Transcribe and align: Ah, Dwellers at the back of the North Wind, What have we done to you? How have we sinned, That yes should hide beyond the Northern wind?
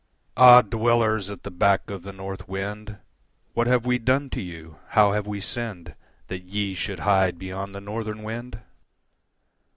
Ah, 0.35 0.63
Dwellers 0.63 1.29
at 1.29 1.43
the 1.43 1.51
back 1.51 1.91
of 1.91 2.01
the 2.01 2.11
North 2.11 2.47
Wind, 2.49 2.97
What 3.53 3.67
have 3.67 3.85
we 3.85 3.99
done 3.99 4.31
to 4.31 4.41
you? 4.41 4.77
How 4.87 5.11
have 5.11 5.27
we 5.27 5.39
sinned, 5.39 5.93
That 6.25 6.41
yes 6.41 6.75
should 6.79 7.01
hide 7.01 7.37
beyond 7.37 7.75
the 7.75 7.81
Northern 7.81 8.23
wind? 8.23 8.57